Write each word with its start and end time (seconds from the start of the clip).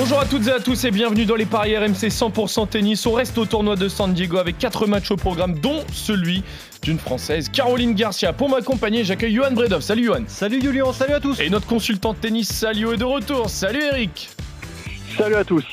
Bonjour 0.00 0.20
à 0.20 0.26
toutes 0.26 0.46
et 0.46 0.52
à 0.52 0.60
tous 0.60 0.84
et 0.84 0.92
bienvenue 0.92 1.26
dans 1.26 1.34
les 1.34 1.44
paris 1.44 1.76
RMC 1.76 2.06
100% 2.06 2.68
tennis. 2.68 3.04
On 3.04 3.14
reste 3.14 3.36
au 3.36 3.46
tournoi 3.46 3.74
de 3.74 3.88
San 3.88 4.14
Diego 4.14 4.38
avec 4.38 4.56
4 4.56 4.86
matchs 4.86 5.10
au 5.10 5.16
programme, 5.16 5.58
dont 5.58 5.82
celui 5.92 6.44
d'une 6.82 7.00
Française, 7.00 7.48
Caroline 7.48 7.94
Garcia. 7.94 8.32
Pour 8.32 8.48
m'accompagner, 8.48 9.02
j'accueille 9.02 9.34
Johan 9.34 9.50
Bredov. 9.50 9.80
Salut 9.80 10.04
Johan. 10.04 10.22
Salut 10.28 10.62
Julien, 10.62 10.92
salut 10.92 11.14
à 11.14 11.20
tous. 11.20 11.40
Et 11.40 11.50
notre 11.50 11.66
consultant 11.66 12.12
de 12.12 12.18
tennis, 12.18 12.48
Salio, 12.48 12.92
est 12.92 12.96
de 12.96 13.02
retour. 13.02 13.50
Salut 13.50 13.82
Eric. 13.82 14.30
Salut 15.16 15.34
à 15.34 15.42
tous. 15.42 15.64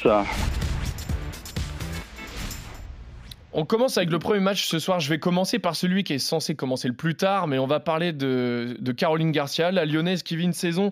On 3.57 3.63
commence 3.63 3.97
avec 3.97 4.09
le 4.09 4.19
premier 4.19 4.41
match 4.41 4.67
ce 4.67 4.79
soir. 4.79 4.99
Je 4.99 5.09
vais 5.09 5.17
commencer 5.17 5.59
par 5.59 5.77
celui 5.77 6.03
qui 6.03 6.11
est 6.11 6.19
censé 6.19 6.55
commencer 6.55 6.89
le 6.89 6.93
plus 6.93 7.15
tard, 7.15 7.47
mais 7.47 7.57
on 7.57 7.67
va 7.67 7.79
parler 7.79 8.11
de, 8.11 8.77
Caroline 8.97 9.31
Garcia, 9.31 9.71
la 9.71 9.85
lyonnaise 9.85 10.23
qui 10.23 10.35
vit 10.35 10.43
une 10.43 10.51
saison 10.51 10.91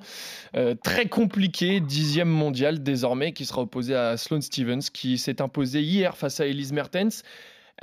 euh, 0.56 0.74
très 0.82 1.08
compliquée, 1.08 1.82
dixième 1.82 2.30
mondiale 2.30 2.82
désormais, 2.82 3.34
qui 3.34 3.46
sera 3.46 3.64
opposée 3.64 3.96
à 3.96 4.16
Sloane 4.16 4.42
Stevens, 4.42 4.80
qui 4.94 5.18
s'est 5.18 5.42
imposée 5.42 5.82
hier 5.82 6.16
face 6.16 6.40
à 6.40 6.46
Elise 6.46 6.72
Mertens. 6.72 7.24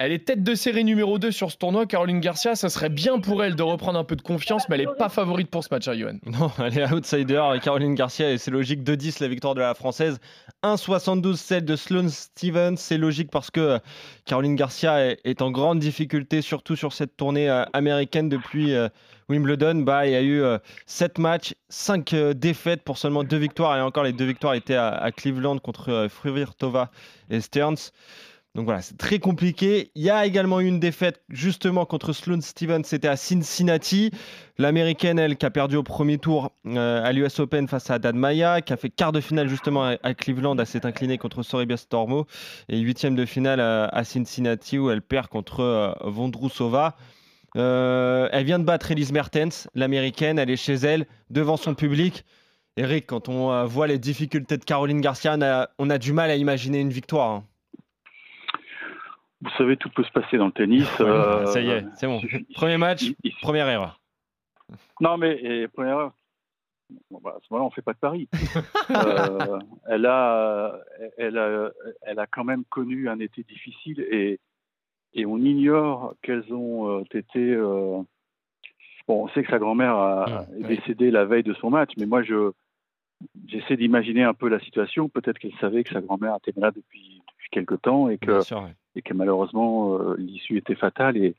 Elle 0.02 0.12
est 0.12 0.24
tête 0.24 0.42
de 0.42 0.54
série 0.54 0.82
numéro 0.82 1.18
2 1.18 1.30
sur 1.30 1.50
ce 1.50 1.58
tournoi, 1.58 1.84
Caroline 1.84 2.20
Garcia. 2.20 2.54
Ça 2.54 2.70
serait 2.70 2.88
bien 2.88 3.18
pour 3.18 3.44
elle 3.44 3.54
de 3.54 3.62
reprendre 3.62 3.98
un 3.98 4.04
peu 4.04 4.16
de 4.16 4.22
confiance, 4.22 4.66
mais 4.70 4.76
elle 4.76 4.86
n'est 4.86 4.94
pas 4.96 5.10
favorite 5.10 5.50
pour 5.50 5.62
ce 5.62 5.68
match, 5.70 5.88
à 5.88 5.90
hein, 5.90 5.94
Johan. 5.94 6.18
Non, 6.26 6.50
elle 6.58 6.78
est 6.78 6.90
outsider. 6.90 7.42
Caroline 7.62 7.94
Garcia, 7.94 8.32
et 8.32 8.38
c'est 8.38 8.50
logique. 8.50 8.82
2-10 8.82 9.20
la 9.20 9.28
victoire 9.28 9.54
de 9.54 9.60
la 9.60 9.74
Française. 9.74 10.18
1-72 10.62 11.36
celle 11.36 11.66
de 11.66 11.76
Sloane 11.76 12.08
Stevens. 12.08 12.78
C'est 12.78 12.96
logique 12.96 13.30
parce 13.30 13.50
que 13.50 13.78
Caroline 14.24 14.56
Garcia 14.56 15.10
est 15.22 15.42
en 15.42 15.50
grande 15.50 15.80
difficulté, 15.80 16.40
surtout 16.40 16.76
sur 16.76 16.94
cette 16.94 17.18
tournée 17.18 17.50
euh, 17.50 17.64
américaine 17.74 18.30
depuis 18.30 18.72
euh, 18.72 18.88
Wimbledon. 19.28 19.82
Bah, 19.82 20.06
il 20.06 20.12
y 20.12 20.16
a 20.16 20.22
eu 20.22 20.42
7 20.86 21.18
euh, 21.18 21.22
matchs, 21.22 21.54
5 21.68 22.14
défaites 22.36 22.84
pour 22.84 22.96
seulement 22.96 23.22
2 23.22 23.36
victoires. 23.36 23.76
Et 23.76 23.82
encore, 23.82 24.04
les 24.04 24.14
2 24.14 24.24
victoires 24.24 24.54
étaient 24.54 24.76
à, 24.76 25.10
Cleveland 25.14 25.58
contre 25.58 26.06
Fruvirtova 26.08 26.90
et 27.28 27.42
Stearns. 27.42 27.92
Donc 28.56 28.64
voilà, 28.64 28.82
c'est 28.82 28.96
très 28.96 29.20
compliqué. 29.20 29.92
Il 29.94 30.02
y 30.02 30.10
a 30.10 30.26
également 30.26 30.58
eu 30.58 30.66
une 30.66 30.80
défaite 30.80 31.22
justement 31.28 31.84
contre 31.84 32.12
Sloane 32.12 32.42
Stevens, 32.42 32.82
c'était 32.82 33.06
à 33.06 33.16
Cincinnati. 33.16 34.10
L'américaine, 34.58 35.20
elle, 35.20 35.36
qui 35.36 35.46
a 35.46 35.50
perdu 35.50 35.76
au 35.76 35.84
premier 35.84 36.18
tour 36.18 36.50
euh, 36.66 37.04
à 37.04 37.12
l'US 37.12 37.38
Open 37.38 37.68
face 37.68 37.90
à 37.90 38.00
Dan 38.00 38.16
Maya, 38.16 38.60
qui 38.60 38.72
a 38.72 38.76
fait 38.76 38.90
quart 38.90 39.12
de 39.12 39.20
finale 39.20 39.48
justement 39.48 39.84
à, 40.02 40.14
Cleveland, 40.14 40.56
elle 40.58 40.66
s'est 40.66 40.84
inclinée 40.84 41.16
contre 41.16 41.44
Soribia 41.44 41.76
Stormo, 41.76 42.26
et 42.68 42.78
huitième 42.80 43.14
de 43.14 43.24
finale 43.24 43.60
à, 43.60 44.02
Cincinnati 44.02 44.78
où 44.78 44.90
elle 44.90 45.02
perd 45.02 45.28
contre 45.28 45.60
euh, 45.60 45.92
Vondrousova. 46.02 46.96
Euh, 47.56 48.28
elle 48.32 48.44
vient 48.44 48.58
de 48.58 48.64
battre 48.64 48.90
Elise 48.90 49.12
Mertens, 49.12 49.68
l'américaine, 49.76 50.40
elle 50.40 50.50
est 50.50 50.56
chez 50.56 50.74
elle, 50.74 51.06
devant 51.30 51.56
son 51.56 51.74
public. 51.74 52.24
Eric, 52.76 53.06
quand 53.06 53.28
on 53.28 53.64
voit 53.66 53.86
les 53.86 53.98
difficultés 53.98 54.56
de 54.56 54.64
Caroline 54.64 55.00
Garcia, 55.00 55.36
on 55.78 55.90
a, 55.90 55.98
du 55.98 56.12
mal 56.12 56.30
à 56.30 56.36
imaginer 56.36 56.80
une 56.80 56.90
victoire. 56.90 57.30
Hein. 57.30 57.44
Vous 59.42 59.50
savez, 59.56 59.76
tout 59.76 59.88
peut 59.90 60.04
se 60.04 60.12
passer 60.12 60.36
dans 60.36 60.46
le 60.46 60.52
tennis. 60.52 60.88
Euh, 61.00 61.46
ça 61.46 61.60
y 61.60 61.70
est, 61.70 61.84
c'est 61.96 62.06
bon. 62.06 62.20
Premier 62.54 62.76
match, 62.76 63.04
première 63.40 63.68
erreur. 63.68 64.00
Non, 65.00 65.16
mais 65.16 65.68
première 65.68 65.92
erreur. 65.92 66.12
Bah, 67.10 67.34
à 67.36 67.38
ce 67.40 67.46
moment-là, 67.50 67.64
on 67.64 67.68
ne 67.68 67.72
fait 67.72 67.82
pas 67.82 67.92
de 67.92 67.98
pari. 67.98 68.28
Euh, 68.90 69.60
elle, 69.86 70.04
a, 70.04 70.76
elle, 71.16 71.38
a, 71.38 71.70
elle 72.02 72.18
a 72.18 72.26
quand 72.26 72.42
même 72.42 72.64
connu 72.64 73.08
un 73.08 73.20
été 73.20 73.44
difficile 73.44 74.00
et, 74.00 74.40
et 75.14 75.24
on 75.26 75.38
ignore 75.38 76.14
quelles 76.22 76.52
ont 76.52 76.98
euh, 76.98 77.04
été. 77.14 77.54
bon, 77.54 78.06
on 79.06 79.28
sait 79.28 79.44
que 79.44 79.50
sa 79.50 79.60
grand-mère 79.60 79.94
a, 79.94 80.46
est 80.58 80.64
décédée 80.64 81.12
la 81.12 81.24
veille 81.24 81.44
de 81.44 81.54
son 81.54 81.70
match, 81.70 81.92
mais 81.96 82.06
moi, 82.06 82.24
je, 82.24 82.50
j'essaie 83.46 83.76
d'imaginer 83.76 84.24
un 84.24 84.34
peu 84.34 84.48
la 84.48 84.58
situation. 84.58 85.08
Peut-être 85.08 85.38
qu'elle 85.38 85.56
savait 85.60 85.84
que 85.84 85.92
sa 85.92 86.00
grand-mère 86.00 86.36
était 86.36 86.58
malade 86.58 86.74
depuis, 86.74 87.22
depuis 87.28 87.50
quelque 87.50 87.76
temps 87.76 88.08
et 88.08 88.18
que 88.18 88.40
et 88.96 89.02
que 89.02 89.14
malheureusement 89.14 89.98
euh, 89.98 90.16
l'issue 90.16 90.56
était 90.56 90.74
fatale. 90.74 91.16
Et 91.16 91.34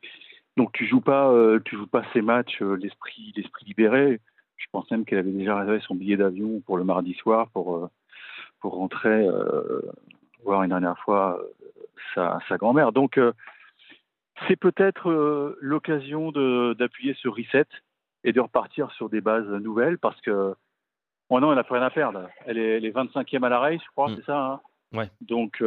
donc 0.58 0.72
tu 0.74 0.86
joues 0.86 1.02
pas, 1.02 1.30
euh, 1.32 1.60
tu 1.64 1.76
joues 1.76 1.88
pas 1.88 2.04
ces 2.14 2.22
matchs 2.22 2.62
euh, 2.62 2.76
l'esprit, 2.76 3.34
l'esprit 3.36 3.66
libéré. 3.66 4.20
Je 4.58 4.66
pense 4.72 4.90
même 4.92 5.06
qu'elle 5.06 5.20
avait 5.20 5.32
déjà 5.32 5.58
réservé 5.58 5.80
son 5.82 5.96
billet 5.96 6.18
d'avion 6.18 6.62
pour 6.62 6.78
le 6.78 6.84
mardi 6.84 7.14
soir 7.16 7.50
pour 7.50 7.90
pour 8.60 8.76
rentrer 8.76 9.28
voir 10.44 10.62
une 10.62 10.70
dernière 10.70 11.00
fois 11.00 11.42
sa, 12.14 12.38
sa 12.48 12.58
grand-mère. 12.58 12.92
Donc 12.92 13.20
c'est 14.48 14.56
peut-être 14.56 15.58
l'occasion 15.60 16.32
d'appuyer 16.74 17.16
ce 17.20 17.28
reset 17.28 17.66
et 18.24 18.34
de 18.34 18.40
repartir 18.40 18.92
sur 18.92 19.10
des 19.10 19.20
bases 19.20 19.50
nouvelles 19.50 19.98
parce 19.98 20.22
que 20.22 20.54
oh 21.30 21.40
non, 21.40 21.50
elle 21.50 21.56
n'a 21.56 21.64
plus 21.64 21.74
rien 21.74 21.88
à 21.88 21.90
perdre. 21.90 22.30
Elle 22.46 22.60
est, 22.60 22.78
elle 22.78 22.86
est 22.86 22.96
25e 22.96 23.44
à 23.44 23.50
la 23.50 23.58
race, 23.58 23.82
je 23.84 23.92
crois, 23.94 24.10
mm. 24.10 24.16
c'est 24.18 24.26
ça. 24.26 24.46
Hein? 24.46 24.62
Ouais. 24.94 25.10
Donc 25.22 25.60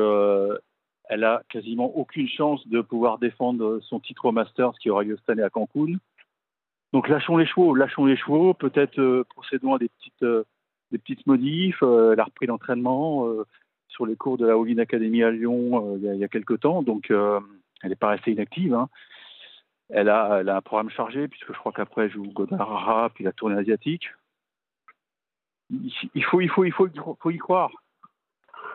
elle 1.08 1.24
a 1.24 1.42
quasiment 1.48 1.86
aucune 1.96 2.28
chance 2.28 2.66
de 2.68 2.80
pouvoir 2.80 3.18
défendre 3.18 3.80
son 3.80 4.00
titre 4.00 4.24
au 4.24 4.32
Masters 4.32 4.72
qui 4.80 4.90
aura 4.90 5.02
lieu 5.02 5.16
cette 5.16 5.30
année 5.30 5.42
à 5.42 5.50
Cancun. 5.50 5.98
Donc 6.92 7.08
lâchons 7.08 7.36
les 7.36 7.46
chevaux, 7.46 7.74
lâchons 7.74 8.06
les 8.06 8.16
chevaux, 8.16 8.54
peut-être 8.54 8.98
euh, 9.00 9.24
procédons 9.28 9.74
à 9.74 9.78
des 9.78 9.88
petites, 9.88 10.22
euh, 10.22 10.44
des 10.92 10.98
petites 10.98 11.26
modifs. 11.26 11.82
Euh, 11.82 12.12
elle 12.12 12.20
a 12.20 12.24
repris 12.24 12.46
l'entraînement 12.46 13.28
sur 13.88 14.06
les 14.06 14.16
cours 14.16 14.38
de 14.38 14.46
la 14.46 14.54
All 14.54 14.80
Academy 14.80 15.22
à 15.22 15.30
Lyon 15.30 15.96
il, 15.96 16.04
y 16.04 16.24
a, 16.24 16.28
quelques 16.28 16.60
temps, 16.60 16.82
donc 16.82 17.10
elle 17.10 17.88
n'est 17.88 17.96
pas 17.96 18.08
restée 18.08 18.32
inactive. 18.32 18.74
Hein. 18.74 18.88
Elle, 19.90 20.08
a, 20.08 20.38
un 20.38 20.60
programme 20.62 20.90
chargé, 20.90 21.28
puisque 21.28 21.52
je 21.52 21.58
crois 21.58 21.72
qu'après 21.72 22.04
elle 22.04 22.12
joue 22.12 22.32
Godard, 22.32 23.10
puis 23.14 23.24
la 23.24 23.32
tournée 23.32 23.56
asiatique. 23.56 24.08
Il 25.70 25.92
il 26.14 26.24
faut, 26.24 26.40
il 26.40 26.48
faut, 26.48 26.64
il 26.64 26.72
faut 26.72 27.30
y 27.30 27.38
croire. 27.38 27.70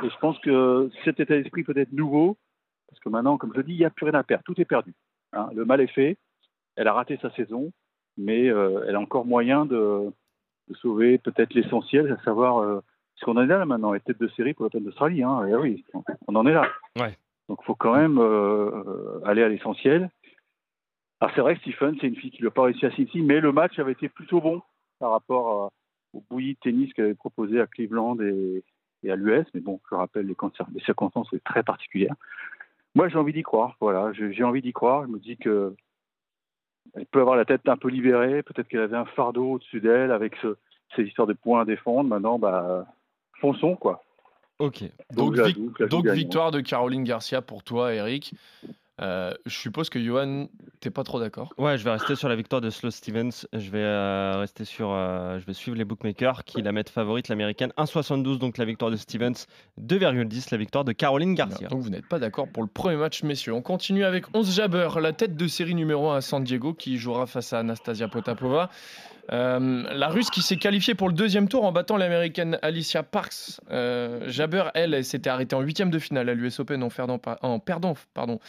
Et 0.03 0.09
je 0.09 0.17
pense 0.19 0.39
que 0.39 0.89
cet 1.03 1.19
état 1.19 1.35
d'esprit 1.35 1.63
peut 1.63 1.77
être 1.77 1.91
nouveau, 1.91 2.37
parce 2.87 2.99
que 2.99 3.09
maintenant, 3.09 3.37
comme 3.37 3.53
je 3.55 3.61
dis, 3.61 3.73
il 3.73 3.79
n'y 3.79 3.85
a 3.85 3.89
plus 3.89 4.05
rien 4.05 4.19
à 4.19 4.23
perdre, 4.23 4.43
tout 4.43 4.59
est 4.59 4.65
perdu. 4.65 4.93
Hein. 5.33 5.49
Le 5.53 5.65
mal 5.65 5.81
est 5.81 5.87
fait, 5.87 6.17
elle 6.75 6.87
a 6.87 6.93
raté 6.93 7.17
sa 7.21 7.31
saison, 7.31 7.71
mais 8.17 8.49
euh, 8.49 8.85
elle 8.87 8.95
a 8.95 8.99
encore 8.99 9.25
moyen 9.25 9.65
de, 9.65 10.11
sauver 10.81 11.17
peut-être 11.17 11.53
l'essentiel, 11.53 12.11
à 12.11 12.23
savoir 12.23 12.59
euh, 12.59 12.81
ce 13.15 13.25
qu'on 13.25 13.37
en 13.37 13.43
est 13.43 13.47
là 13.47 13.65
maintenant, 13.65 13.93
est 13.93 13.99
tête 14.01 14.19
de 14.19 14.27
série 14.29 14.53
pour 14.53 14.65
l'Open 14.65 14.83
d'Australie. 14.83 15.23
Hein. 15.23 15.47
Et 15.47 15.55
oui, 15.55 15.83
on 16.27 16.35
en 16.35 16.45
est 16.45 16.53
là. 16.53 16.63
Donc 17.47 17.59
il 17.61 17.66
faut 17.66 17.75
quand 17.75 17.95
même 17.95 18.19
euh, 18.19 19.19
aller 19.25 19.41
à 19.41 19.49
l'essentiel. 19.49 20.09
Alors 21.19 21.33
c'est 21.35 21.41
vrai 21.41 21.55
que 21.55 21.61
Stephen, 21.61 21.97
c'est 21.99 22.07
une 22.07 22.16
fille 22.16 22.31
qui 22.31 22.43
n'a 22.43 22.51
pas 22.51 22.63
réussi 22.63 22.85
à 22.85 22.91
City, 22.91 23.21
mais 23.21 23.39
le 23.39 23.51
match 23.51 23.77
avait 23.79 23.93
été 23.93 24.07
plutôt 24.07 24.39
bon 24.39 24.61
par 24.99 25.11
rapport 25.11 25.71
au 26.13 26.23
bouilli 26.29 26.53
de 26.53 26.59
tennis 26.59 26.93
qu'elle 26.93 27.05
avait 27.05 27.13
proposé 27.16 27.59
à 27.59 27.67
Cleveland 27.67 28.19
et, 28.21 28.63
et 29.03 29.11
à 29.11 29.15
l'US, 29.15 29.45
mais 29.53 29.61
bon, 29.61 29.79
je 29.89 29.95
rappelle, 29.95 30.27
les, 30.27 30.35
les 30.73 30.81
circonstances 30.81 31.29
sont 31.29 31.39
très 31.45 31.63
particulières. 31.63 32.15
Moi, 32.95 33.07
j'ai 33.07 33.17
envie 33.17 33.33
d'y 33.33 33.43
croire, 33.43 33.77
voilà, 33.79 34.11
j'ai 34.13 34.43
envie 34.43 34.61
d'y 34.61 34.73
croire. 34.73 35.03
Je 35.03 35.09
me 35.09 35.19
dis 35.19 35.37
que 35.37 35.75
elle 36.95 37.05
peut 37.05 37.21
avoir 37.21 37.35
la 37.35 37.45
tête 37.45 37.67
un 37.69 37.77
peu 37.77 37.89
libérée, 37.89 38.41
peut-être 38.41 38.67
qu'elle 38.67 38.81
avait 38.81 38.97
un 38.97 39.05
fardeau 39.05 39.53
au-dessus 39.53 39.79
d'elle 39.79 40.11
avec 40.11 40.35
ce, 40.41 40.57
ces 40.95 41.03
histoires 41.03 41.27
de 41.27 41.33
points 41.33 41.61
à 41.61 41.65
défendre. 41.65 42.09
Maintenant, 42.09 42.39
bah, 42.39 42.87
fonçons, 43.39 43.75
quoi. 43.75 44.03
Ok. 44.57 44.83
Donc, 45.11 45.35
donc 45.89 46.07
victoire 46.07 46.51
de 46.51 46.61
Caroline 46.61 47.03
Garcia 47.03 47.41
pour 47.41 47.63
toi, 47.63 47.93
Eric. 47.93 48.33
Euh, 49.01 49.33
je 49.45 49.57
suppose 49.57 49.89
que 49.89 49.99
Johan, 49.99 50.47
t'es 50.81 50.89
pas 50.89 51.03
trop 51.03 51.19
d'accord. 51.19 51.53
Ouais, 51.57 51.77
je 51.77 51.83
vais 51.83 51.91
rester 51.91 52.15
sur 52.15 52.27
la 52.27 52.35
victoire 52.35 52.61
de 52.61 52.69
Slow 52.69 52.91
Stevens. 52.91 53.45
Je 53.53 53.69
vais 53.69 53.79
euh, 53.79 54.39
rester 54.39 54.65
sur, 54.65 54.91
euh, 54.91 55.39
je 55.39 55.45
vais 55.45 55.53
suivre 55.53 55.77
les 55.77 55.85
bookmakers 55.85 56.43
qui 56.43 56.61
la 56.61 56.71
mettent 56.71 56.89
favorite, 56.89 57.29
l'américaine 57.29 57.71
1,72 57.77 58.39
donc 58.39 58.57
la 58.57 58.65
victoire 58.65 58.91
de 58.91 58.97
Stevens, 58.97 59.46
2,10 59.81 60.47
la 60.51 60.57
victoire 60.57 60.84
de 60.84 60.91
Caroline 60.91 61.34
Garcia. 61.34 61.67
donc 61.69 61.81
vous 61.81 61.90
n'êtes 61.90 62.07
pas 62.07 62.19
d'accord 62.19 62.47
pour 62.49 62.63
le 62.63 62.69
premier 62.69 62.97
match, 62.97 63.23
messieurs. 63.23 63.53
On 63.53 63.61
continue 63.61 64.03
avec 64.03 64.25
11 64.34 64.55
Jabber, 64.55 64.90
la 64.99 65.13
tête 65.13 65.35
de 65.35 65.47
série 65.47 65.75
numéro 65.75 66.09
1 66.09 66.17
à 66.17 66.22
San 66.22 66.43
Diego, 66.43 66.73
qui 66.73 66.97
jouera 66.97 67.25
face 67.25 67.53
à 67.53 67.59
Anastasia 67.59 68.07
Potapova. 68.07 68.69
La 69.31 70.07
Russe 70.07 70.31
qui 70.31 70.41
s'est 70.41 70.57
qualifiée 70.57 70.95
pour 70.95 71.07
le 71.07 71.13
deuxième 71.13 71.47
tour 71.47 71.63
en 71.63 71.72
battant 71.72 71.97
l'américaine 71.97 72.57
Alicia 72.63 73.03
Parks. 73.03 73.61
Jabber, 73.69 74.72
elle, 74.73 75.05
s'était 75.05 75.29
arrêtée 75.29 75.55
en 75.55 75.61
huitième 75.61 75.91
de 75.91 75.99
finale 75.99 76.29
à 76.29 76.34
l'US 76.34 76.59
Open 76.59 76.81
en, 76.84 77.59
perdant, 77.59 77.95
pardon, 78.16 78.40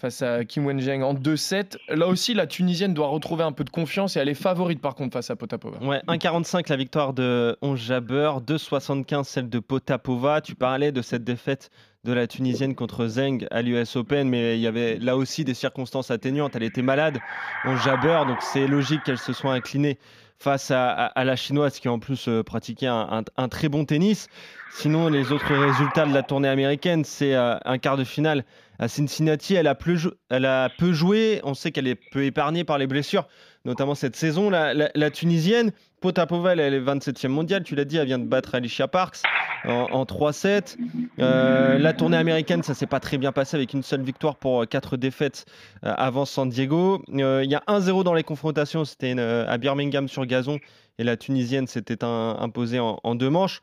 face 0.00 0.22
à 0.22 0.44
Kim 0.44 0.66
Wen-Jeng 0.66 1.02
en 1.02 1.14
2-7. 1.14 1.76
Là 1.88 2.08
aussi, 2.08 2.34
la 2.34 2.46
Tunisienne 2.46 2.94
doit 2.94 3.08
retrouver 3.08 3.44
un 3.44 3.52
peu 3.52 3.64
de 3.64 3.70
confiance 3.70 4.16
et 4.16 4.20
elle 4.20 4.28
est 4.28 4.34
favorite 4.34 4.80
par 4.80 4.94
contre 4.94 5.12
face 5.12 5.30
à 5.30 5.36
Potapova. 5.36 5.78
Ouais, 5.84 6.00
1,45 6.08 6.68
la 6.70 6.76
victoire 6.76 7.12
de 7.12 7.56
11 7.62 7.78
Jabber, 7.78 8.32
2,75 8.46 9.24
celle 9.24 9.48
de 9.48 9.58
Potapova. 9.58 10.40
Tu 10.40 10.54
parlais 10.54 10.92
de 10.92 11.02
cette 11.02 11.24
défaite 11.24 11.70
de 12.04 12.12
la 12.12 12.26
Tunisienne 12.26 12.74
contre 12.74 13.06
Zeng 13.06 13.46
à 13.50 13.60
l'US 13.60 13.96
Open, 13.96 14.28
mais 14.28 14.56
il 14.56 14.60
y 14.60 14.66
avait 14.66 14.98
là 14.98 15.16
aussi 15.16 15.44
des 15.44 15.54
circonstances 15.54 16.10
atténuantes. 16.10 16.56
Elle 16.56 16.62
était 16.62 16.82
malade, 16.82 17.18
on 17.66 17.76
jabber, 17.76 18.22
donc 18.26 18.38
c'est 18.40 18.66
logique 18.66 19.02
qu'elle 19.04 19.18
se 19.18 19.34
soit 19.34 19.52
inclinée 19.52 19.98
face 20.40 20.70
à, 20.70 21.12
la 21.16 21.36
chinoise 21.36 21.78
qui 21.78 21.88
en 21.88 21.98
plus 21.98 22.26
euh, 22.26 22.42
pratiquait 22.42 22.86
un, 22.86 23.48
très 23.50 23.68
bon 23.68 23.84
tennis. 23.84 24.28
Sinon, 24.72 25.08
les 25.08 25.32
autres 25.32 25.54
résultats 25.54 26.06
de 26.06 26.14
la 26.14 26.22
tournée 26.22 26.48
américaine, 26.48 27.04
c'est 27.04 27.34
euh, 27.34 27.56
un 27.64 27.76
quart 27.76 27.98
de 27.98 28.04
finale 28.04 28.44
à 28.78 28.88
Cincinnati. 28.88 29.54
Elle 29.54 29.66
a, 29.66 29.74
peu 29.74 30.92
joué. 30.92 31.40
On 31.44 31.52
sait 31.52 31.72
qu'elle 31.72 31.86
est 31.86 31.98
peu 32.10 32.24
épargnée 32.24 32.64
par 32.64 32.78
les 32.78 32.86
blessures, 32.86 33.28
notamment 33.66 33.94
cette 33.94 34.16
saison. 34.16 34.48
La 34.48 35.10
Tunisienne, 35.10 35.72
Potapova, 36.00 36.52
elle, 36.52 36.60
est 36.60 36.80
27e 36.80 37.28
mondiale. 37.28 37.62
Tu 37.62 37.74
l'as 37.74 37.84
dit, 37.84 37.96
elle 37.96 38.06
vient 38.06 38.18
de 38.18 38.24
battre 38.24 38.54
Alicia 38.54 38.88
Parks 38.88 39.18
en, 39.64 39.88
en 39.90 40.04
3-7. 40.04 40.76
Euh, 41.18 41.78
la 41.78 41.92
tournée 41.92 42.16
américaine, 42.16 42.62
ça 42.62 42.74
s'est 42.74 42.86
pas 42.86 43.00
très 43.00 43.18
bien 43.18 43.32
passé 43.32 43.56
avec 43.56 43.74
une 43.74 43.82
seule 43.82 44.02
victoire 44.02 44.36
pour 44.36 44.62
euh, 44.62 44.64
quatre 44.66 44.96
défaites 44.96 45.44
euh, 45.84 45.92
avant 45.96 46.24
San 46.24 46.48
Diego. 46.48 47.02
Il 47.08 47.18
y 47.18 47.54
a 47.54 47.62
1-0 47.68 48.02
dans 48.02 48.14
les 48.14 48.22
confrontations, 48.22 48.84
c'était 48.84 49.18
à 49.18 49.58
Birmingham 49.58 50.08
sur 50.08 50.24
gazon 50.24 50.58
et 50.98 51.04
la 51.04 51.16
Tunisienne 51.16 51.66
s'était 51.66 52.02
imposée 52.04 52.78
en, 52.80 53.14
deux 53.14 53.30
manches. 53.30 53.60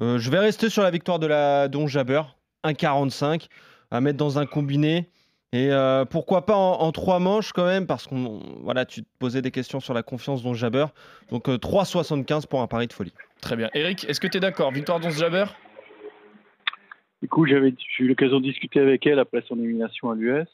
Je 0.00 0.30
vais 0.30 0.38
rester 0.38 0.68
sur 0.68 0.82
la 0.82 0.90
victoire 0.90 1.18
de 1.18 1.26
la 1.26 1.68
Don 1.68 1.86
Jabber, 1.86 2.22
1-45, 2.64 3.46
à 3.90 4.00
mettre 4.00 4.18
dans 4.18 4.38
un 4.38 4.46
combiné. 4.46 5.08
Et 5.54 5.70
euh, 5.70 6.04
pourquoi 6.04 6.46
pas 6.46 6.56
en, 6.56 6.80
en 6.80 6.90
trois 6.90 7.20
manches 7.20 7.52
quand 7.52 7.64
même, 7.64 7.86
parce 7.86 8.08
que 8.08 8.14
voilà, 8.64 8.84
tu 8.84 9.04
te 9.04 9.08
posais 9.20 9.40
des 9.40 9.52
questions 9.52 9.78
sur 9.78 9.94
la 9.94 10.02
confiance 10.02 10.42
dont 10.42 10.52
Jabber. 10.52 10.86
Donc 11.30 11.48
euh, 11.48 11.58
3,75 11.58 12.48
pour 12.48 12.60
un 12.60 12.66
pari 12.66 12.88
de 12.88 12.92
folie. 12.92 13.12
Très 13.40 13.54
bien. 13.54 13.70
Eric, 13.72 14.04
est-ce 14.08 14.18
que 14.18 14.26
tu 14.26 14.38
es 14.38 14.40
d'accord? 14.40 14.72
Victoire 14.72 14.98
d'Ons 14.98 15.10
Jabber 15.10 15.44
Du 17.22 17.28
coup, 17.28 17.46
j'avais 17.46 17.72
j'ai 17.96 18.02
eu 18.02 18.08
l'occasion 18.08 18.40
de 18.40 18.46
discuter 18.46 18.80
avec 18.80 19.06
elle 19.06 19.20
après 19.20 19.44
son 19.46 19.56
élimination 19.60 20.10
à 20.10 20.16
l'US. 20.16 20.48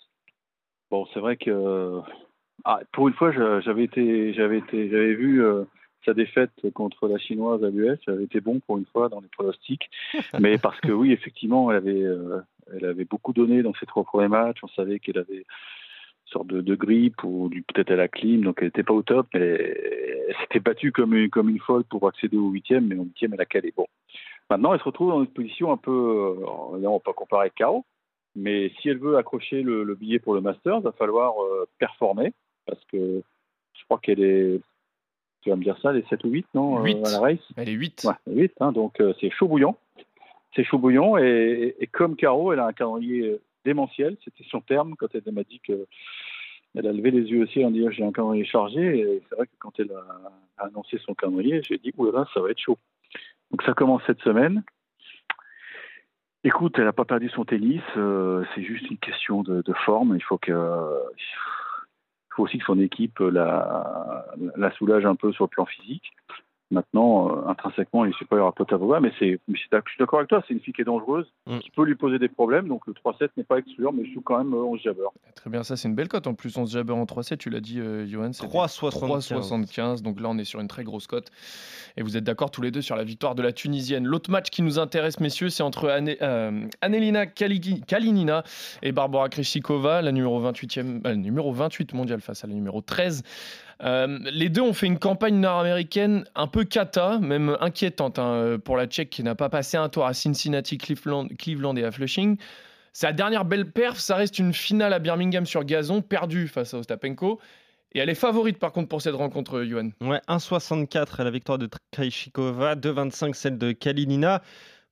Bon, 0.91 1.07
c'est 1.15 1.21
vrai 1.21 1.39
que 1.39 2.03
ah, 2.65 2.81
pour 2.93 3.09
une 3.09 3.15
fois, 3.15 3.33
j'avais 3.33 3.85
été, 3.85 4.35
j'avais 4.35 4.59
été, 4.59 4.91
j'avais 4.91 5.15
vu 5.15 5.43
euh, 5.43 5.65
sa 6.05 6.13
défaite 6.13 6.51
contre 6.75 7.09
la 7.09 7.17
chinoise 7.17 7.65
à 7.65 7.71
l'US. 7.71 7.99
J'avais 8.07 8.25
été 8.25 8.41
bon 8.41 8.61
pour 8.61 8.77
une 8.77 8.87
fois 8.87 9.09
dans 9.09 9.21
les 9.21 9.29
pronostics, 9.29 9.89
mais 10.39 10.59
parce 10.59 10.79
que 10.81 10.93
oui, 10.93 11.13
effectivement, 11.13 11.71
elle 11.71 11.79
avait, 11.79 12.03
euh, 12.03 12.41
elle 12.75 12.85
avait 12.85 13.05
beaucoup 13.05 13.33
donné 13.33 13.63
dans 13.63 13.75
ses 13.75 13.87
trois 13.87 14.05
premiers 14.05 14.29
matchs. 14.29 14.59
On 14.63 14.69
savait 14.69 14.99
qu'elle 14.99 15.19
avait 15.19 15.39
une 15.39 16.33
sorte 16.33 16.47
de, 16.49 16.61
de 16.61 16.75
grippe 16.75 17.23
ou 17.25 17.51
peut-être 17.73 17.91
à 17.91 17.97
la 17.97 18.09
clim, 18.09 18.43
donc 18.43 18.59
elle 18.61 18.67
n'était 18.69 18.83
pas 18.83 18.95
au 18.95 19.03
top. 19.03 19.27
Mais 19.35 19.41
elle, 19.41 20.11
elle 20.29 20.37
s'était 20.43 20.61
battue 20.61 20.93
comme 20.93 21.15
une, 21.15 21.29
comme 21.29 21.49
une 21.49 21.59
folle 21.59 21.85
pour 21.85 22.07
accéder 22.09 22.37
au 22.37 22.51
huitième, 22.51 22.87
mais 22.87 22.99
en 22.99 23.05
huitième, 23.05 23.35
elle 23.35 23.41
a 23.41 23.47
calé. 23.47 23.73
Bon. 23.77 23.87
Maintenant, 24.49 24.73
elle 24.73 24.81
se 24.81 24.85
retrouve 24.85 25.11
dans 25.11 25.21
une 25.21 25.29
position 25.29 25.73
un 25.73 25.77
peu, 25.77 26.37
euh, 26.41 26.79
là, 26.79 26.91
on 26.91 27.01
pas 27.01 27.13
comparer 27.13 27.43
avec 27.43 27.55
Caro, 27.55 27.85
mais 28.35 28.71
si 28.81 28.89
elle 28.89 28.99
veut 28.99 29.17
accrocher 29.17 29.63
le, 29.63 29.85
le 29.85 29.95
billet 29.95 30.19
pour 30.19 30.35
le 30.35 30.41
Masters, 30.41 30.79
il 30.79 30.83
va 30.83 30.93
falloir 30.93 31.35
euh, 31.43 31.69
performer, 31.79 32.33
parce 32.67 32.85
que 32.87 33.23
je 33.75 33.85
crois 33.85 33.99
qu'elle 33.99 34.23
est, 34.23 34.61
tu 35.43 35.51
vas 35.51 35.57
me 35.57 35.65
dire 35.65 35.79
ça, 35.81 35.91
elle 35.91 35.99
est 35.99 36.09
7 36.09 36.25
ou 36.25 36.29
8, 36.29 36.47
non 36.55 36.79
euh, 36.79 36.83
Huit. 36.83 37.07
à 37.07 37.11
la 37.11 37.21
race? 37.21 37.39
Elle 37.57 37.69
est 37.69 37.73
8. 37.73 38.05
Ouais, 38.05 38.35
8, 38.35 38.53
hein, 38.61 38.73
donc 38.73 39.01
euh, 39.01 39.15
c'est 39.21 39.31
chaud 39.31 39.49
bouillant. 39.49 39.77
C'est 40.55 40.65
chaud 40.65 40.79
bouillant, 40.79 41.17
et, 41.17 41.89
comme 41.93 42.17
Caro, 42.17 42.53
elle 42.53 42.59
a 42.59 42.67
un 42.67 42.73
calendrier 42.73 43.23
euh, 43.23 43.43
démentiel, 43.65 44.17
c'était 44.25 44.45
son 44.51 44.61
terme 44.61 44.95
quand 44.97 45.09
elle 45.15 45.33
m'a 45.33 45.45
dit 45.45 45.61
que 45.61 45.87
elle 46.77 46.87
a 46.87 46.93
levé 46.93 47.11
les 47.11 47.23
yeux 47.23 47.43
aussi 47.43 47.65
en 47.65 47.71
disant 47.71 47.91
j'ai 47.91 48.05
un 48.05 48.13
calendrier 48.13 48.45
chargé, 48.45 49.01
et 49.01 49.23
c'est 49.29 49.37
vrai 49.37 49.47
que 49.47 49.53
quand 49.59 49.79
elle 49.79 49.93
a 49.93 50.65
annoncé 50.65 50.99
son 50.99 51.15
calendrier, 51.15 51.63
j'ai 51.63 51.79
dit 51.79 51.93
oulala, 51.97 52.27
ça 52.33 52.41
va 52.41 52.51
être 52.51 52.61
chaud. 52.61 52.79
Donc 53.51 53.63
ça 53.63 53.75
commence 53.75 54.03
cette 54.07 54.21
semaine. 54.23 54.63
Écoute, 56.45 56.79
elle 56.79 56.85
n'a 56.85 56.93
pas 56.93 57.05
perdu 57.05 57.29
son 57.29 57.45
tennis, 57.45 57.83
euh, 57.97 58.45
c'est 58.55 58.63
juste 58.63 58.89
une 58.89 58.99
question 58.99 59.43
de, 59.43 59.63
forme. 59.85 60.15
Il 60.17 60.23
faut 60.23 60.39
que, 60.39 60.53
faut 62.31 62.45
aussi 62.45 62.59
que 62.59 62.65
son 62.65 62.79
équipe 62.79 63.19
la 63.19 64.71
soulage 64.79 65.05
un 65.05 65.17
peu 65.17 65.33
sur 65.33 65.45
le 65.45 65.49
plan 65.49 65.67
physique. 65.67 66.13
Maintenant, 66.73 67.31
euh, 67.31 67.49
intrinsèquement, 67.49 68.05
il 68.05 68.11
est 68.13 68.17
supérieur 68.19 68.47
à 68.47 68.53
Potapova, 68.53 69.01
mais 69.01 69.11
c'est, 69.19 69.41
mais 69.49 69.59
c'est- 69.59 69.77
je 69.85 69.91
suis 69.91 69.99
d'accord 69.99 70.21
avec 70.21 70.29
toi, 70.29 70.43
c'est 70.47 70.55
une 70.55 70.61
fille 70.61 70.73
qui 70.73 70.83
est 70.83 70.85
dangereuse, 70.85 71.27
Mm. 71.47 71.59
qui 71.59 71.71
peut 71.71 71.85
lui 71.85 71.97
poser 71.97 72.19
des 72.21 72.29
problèmes, 72.29 72.69
donc 72.69 72.87
le 72.87 72.95
3-7 72.95 73.31
n'est 73.37 73.43
pas 73.45 73.59
exclure, 73.59 73.93
mais 73.93 74.05
je 74.05 74.13
joue 74.15 74.21
quand 74.21 74.39
même 74.39 74.55
euh, 74.55 74.63
11 74.63 74.81
jabber. 74.81 75.03
Très 75.35 75.51
bien, 75.51 75.63
ça 75.65 75.77
c'est 75.77 75.89
une 75.89 75.95
belle 75.97 76.07
cote. 76.09 76.27
En 76.29 76.35
plus, 76.35 76.57
11 76.57 76.71
Jabber 76.73 76.93
en 76.93 77.07
3-7, 77.07 77.39
tu 77.39 77.51
l'as 77.51 77.61
dit, 77.61 77.81
euh, 77.81 78.07
Johan. 78.07 78.33
c'était 78.33 78.47
3,75. 78.47 79.41
3,75. 79.41 80.03
Donc 80.03 80.21
là, 80.21 80.29
on 80.31 80.39
est 80.39 80.45
sur 80.45 80.61
une 80.61 80.69
très 80.69 80.85
grosse 80.85 81.07
cote. 81.09 81.31
Et 81.97 82.03
vous 82.03 82.17
êtes 82.17 82.25
d'accord 82.25 82.51
tous 82.53 82.63
les 82.63 82.71
deux 82.71 82.83
sur 82.83 82.95
la 82.95 83.05
victoire 83.05 83.35
de 83.35 83.43
la 83.43 83.53
Tunisienne. 83.53 84.05
L'autre 84.07 84.31
match 84.31 84.51
qui 84.51 84.63
nous 84.63 84.79
intéresse, 84.79 85.19
messieurs, 85.19 85.49
c'est 85.49 85.63
entre 85.65 85.89
Anne- 85.89 86.15
euh, 86.23 86.67
Annelina 86.83 87.27
Kaligi- 87.27 87.83
Kalinina 87.85 88.45
et 88.83 88.93
Barbara 88.93 89.29
Krejcikova, 89.29 90.03
la 90.03 90.13
numéro 90.13 90.39
28e, 90.41 91.01
euh, 91.07 91.15
numéro 91.17 91.53
28 91.53 91.95
mondiale 91.95 92.21
face 92.21 92.45
à 92.45 92.47
la 92.47 92.55
numéro 92.55 92.81
13. 92.81 93.23
Euh, 93.83 94.19
les 94.31 94.49
deux 94.49 94.61
ont 94.61 94.75
fait 94.75 94.87
une 94.87 94.99
campagne 94.99 95.37
nord-américaine 95.41 96.25
un 96.35 96.47
peu 96.47 96.65
cata, 96.65 97.19
même 97.19 97.57
inquiétante 97.61 98.19
hein, 98.19 98.33
euh, 98.33 98.59
pour 98.59 98.77
la 98.77 98.87
Tchèque 98.87 99.11
qui 99.11 99.23
n'a 99.23 99.35
pas 99.35 99.49
passé 99.49 99.77
un 99.77 99.89
tour 99.89 100.05
à 100.05 100.13
Cincinnati, 100.13 100.77
Cleveland, 100.77 101.77
et 101.77 101.85
à 101.85 101.91
Flushing. 101.91 102.37
Sa 102.93 103.13
dernière 103.13 103.45
belle 103.45 103.71
perf, 103.71 103.99
ça 103.99 104.17
reste 104.17 104.39
une 104.39 104.53
finale 104.53 104.93
à 104.93 104.99
Birmingham 104.99 105.47
sur 105.47 105.65
gazon, 105.65 106.03
perdue 106.03 106.49
face 106.49 106.75
à 106.75 106.79
Ostapenko. 106.79 107.41
Et 107.93 107.99
elle 108.01 108.11
est 108.11 108.15
favorite 108.15 108.59
par 108.59 108.73
contre 108.73 108.89
pour 108.89 109.03
cette 109.03 109.15
rencontre, 109.15 109.63
Johan. 109.63 109.91
Ouais, 110.01 110.21
1,64 110.29 111.25
la 111.25 111.31
victoire 111.31 111.59
de 111.59 111.69
Krejcikova, 111.93 112.77
2,25 112.77 113.35
celle 113.35 113.59
de 113.59 113.73
Kalinina. 113.73 114.43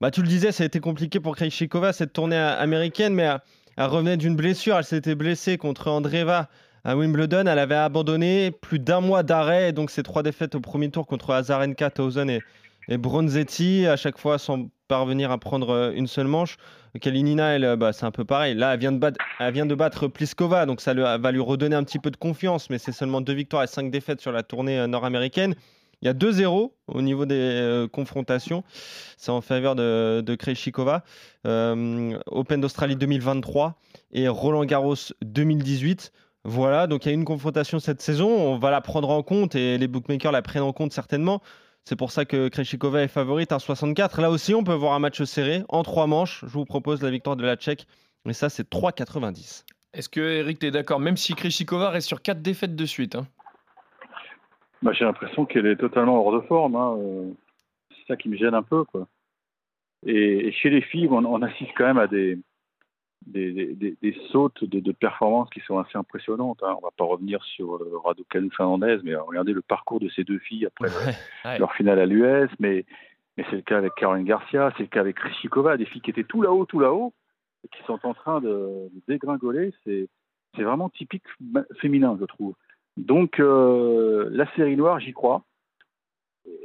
Bah, 0.00 0.10
tu 0.10 0.22
le 0.22 0.28
disais, 0.28 0.52
ça 0.52 0.62
a 0.62 0.66
été 0.66 0.80
compliqué 0.80 1.20
pour 1.20 1.36
Krejcikova 1.36 1.92
cette 1.92 2.12
tournée 2.12 2.36
américaine, 2.36 3.14
mais 3.14 3.28
elle, 3.76 3.86
revenait 3.86 4.16
d'une 4.16 4.36
blessure. 4.36 4.78
Elle 4.78 4.84
s'était 4.84 5.14
blessée 5.14 5.58
contre 5.58 5.88
Andreeva 5.88 6.48
à 6.88 6.96
Wimbledon. 6.96 7.44
Elle 7.46 7.58
avait 7.58 7.74
abandonné 7.74 8.50
plus 8.50 8.78
d'un 8.78 9.02
mois 9.02 9.22
d'arrêt, 9.22 9.72
donc 9.72 9.90
ses 9.90 10.02
trois 10.02 10.22
défaites 10.22 10.54
au 10.54 10.60
premier 10.60 10.90
tour 10.90 11.06
contre 11.06 11.32
Azarenka, 11.32 11.90
Tauson 11.90 12.28
et, 12.28 12.40
et 12.88 12.96
Bronzetti, 12.96 13.86
à 13.86 13.96
chaque 13.96 14.16
fois 14.16 14.38
sans 14.38 14.68
parvenir 14.88 15.30
à 15.30 15.36
prendre 15.36 15.68
euh, 15.68 15.92
une 15.94 16.06
seule 16.06 16.28
manche. 16.28 16.56
Kalinina, 16.98 17.50
euh, 17.50 17.76
bah, 17.76 17.92
c'est 17.92 18.06
un 18.06 18.10
peu 18.10 18.24
pareil. 18.24 18.54
Là, 18.54 18.72
elle 18.72 18.80
vient 18.80 18.92
de 18.92 18.98
battre, 18.98 19.18
elle 19.38 19.52
vient 19.52 19.66
de 19.66 19.74
battre 19.74 20.08
Pliskova, 20.08 20.64
donc 20.64 20.80
ça 20.80 20.94
va 20.94 21.30
lui 21.30 21.40
redonner 21.40 21.76
un 21.76 21.84
petit 21.84 21.98
peu 21.98 22.10
de 22.10 22.16
confiance, 22.16 22.70
mais 22.70 22.78
c'est 22.78 22.92
seulement 22.92 23.20
deux 23.20 23.34
victoires 23.34 23.64
et 23.64 23.66
cinq 23.66 23.90
défaites 23.90 24.22
sur 24.22 24.32
la 24.32 24.42
tournée 24.42 24.78
euh, 24.78 24.86
nord-américaine. 24.86 25.54
Il 26.00 26.06
y 26.06 26.08
a 26.08 26.14
2-0 26.14 26.70
au 26.86 27.02
niveau 27.02 27.26
des 27.26 27.86
confrontations. 27.92 28.62
C'est 29.16 29.32
en 29.32 29.40
faveur 29.40 29.74
de, 29.74 30.22
de 30.24 30.34
Krejcikova. 30.36 31.02
Open 31.44 32.60
d'Australie 32.60 32.94
2023 32.94 33.76
et 34.12 34.28
Roland 34.28 34.64
Garros 34.64 34.94
2018. 35.22 36.12
Voilà, 36.48 36.86
donc 36.86 37.04
il 37.04 37.08
y 37.08 37.10
a 37.10 37.14
une 37.14 37.26
confrontation 37.26 37.78
cette 37.78 38.00
saison. 38.00 38.26
On 38.30 38.56
va 38.56 38.70
la 38.70 38.80
prendre 38.80 39.10
en 39.10 39.22
compte 39.22 39.54
et 39.54 39.76
les 39.76 39.86
bookmakers 39.86 40.32
la 40.32 40.40
prennent 40.40 40.62
en 40.62 40.72
compte 40.72 40.92
certainement. 40.94 41.42
C'est 41.84 41.94
pour 41.94 42.10
ça 42.10 42.24
que 42.24 42.48
Krejcikova 42.48 43.02
est 43.02 43.08
favorite 43.08 43.52
à 43.52 43.58
64. 43.58 44.22
Là 44.22 44.30
aussi, 44.30 44.54
on 44.54 44.64
peut 44.64 44.72
voir 44.72 44.94
un 44.94 44.98
match 44.98 45.22
serré 45.24 45.62
en 45.68 45.82
trois 45.82 46.06
manches. 46.06 46.40
Je 46.46 46.50
vous 46.52 46.64
propose 46.64 47.02
la 47.02 47.10
victoire 47.10 47.36
de 47.36 47.44
la 47.44 47.56
Tchèque. 47.56 47.86
Et 48.26 48.32
ça, 48.32 48.48
c'est 48.48 48.66
3,90. 48.70 49.64
Est-ce 49.92 50.08
que 50.08 50.20
Eric, 50.20 50.58
t'es 50.58 50.70
d'accord? 50.70 51.00
Même 51.00 51.18
si 51.18 51.34
Krejcikova 51.34 51.90
reste 51.90 52.08
sur 52.08 52.22
4 52.22 52.40
défaites 52.40 52.74
de 52.74 52.86
suite. 52.86 53.14
hein. 53.14 53.26
Bah, 54.80 54.92
j'ai 54.92 55.04
l'impression 55.04 55.44
qu'elle 55.44 55.66
est 55.66 55.76
totalement 55.76 56.18
hors 56.26 56.32
de 56.32 56.40
forme. 56.46 56.76
hein, 56.76 56.96
euh, 56.98 57.30
C'est 57.90 58.06
ça 58.14 58.16
qui 58.16 58.30
me 58.30 58.38
gêne 58.38 58.54
un 58.54 58.62
peu. 58.62 58.84
Quoi. 58.84 59.06
Et, 60.06 60.46
et 60.48 60.52
chez 60.52 60.70
les 60.70 60.80
filles, 60.80 61.08
on, 61.10 61.24
on 61.26 61.42
assiste 61.42 61.72
quand 61.76 61.84
même 61.86 61.98
à 61.98 62.06
des, 62.06 62.38
des, 63.26 63.52
des- 63.52 63.74
des- 63.74 63.96
des 64.00 64.16
sautes 64.30 64.64
de, 64.64 64.80
de 64.80 64.92
performance 64.92 65.50
qui 65.50 65.60
sont 65.60 65.78
assez 65.78 65.98
impressionnantes. 65.98 66.62
hein. 66.62 66.74
On 66.78 66.84
va 66.84 66.90
pas 66.96 67.04
revenir 67.04 67.42
sur 67.44 67.76
euh, 67.76 67.98
Raducanu 68.04 68.50
Fernandez, 68.50 68.98
mais 69.04 69.14
regardez 69.16 69.52
le 69.52 69.62
parcours 69.62 70.00
de 70.00 70.08
ces 70.08 70.24
deux 70.24 70.38
filles 70.38 70.66
après 70.66 70.88
Ouais. 71.44 71.58
leur 71.58 71.72
finale 71.74 71.98
à 71.98 72.06
l'US. 72.06 72.48
Mais, 72.58 72.84
mais 73.36 73.44
c'est 73.50 73.56
le 73.56 73.62
cas 73.62 73.78
avec 73.78 73.94
Caroline 73.96 74.24
Garcia, 74.24 74.72
c'est 74.76 74.84
le 74.84 74.88
cas 74.88 75.00
avec 75.00 75.16
Krishikova, 75.16 75.76
des 75.76 75.84
filles 75.84 76.00
qui 76.00 76.10
étaient 76.10 76.24
tout 76.24 76.42
là-haut, 76.42 76.64
tout 76.64 76.80
là-haut, 76.80 77.12
et 77.64 77.68
qui 77.68 77.82
sont 77.84 77.98
en 78.04 78.14
train 78.14 78.40
de, 78.40 78.48
de 78.48 79.00
dégringoler. 79.08 79.72
C'est 79.84 80.08
c'est 80.56 80.62
vraiment 80.62 80.88
typique 80.88 81.24
féminin, 81.78 82.16
je 82.18 82.24
trouve. 82.24 82.54
Donc, 82.96 83.38
euh, 83.38 84.28
la 84.32 84.50
série 84.54 84.76
noire, 84.76 84.98
j'y 84.98 85.12
crois. 85.12 85.42